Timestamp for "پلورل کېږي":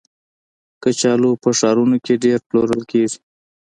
2.47-3.19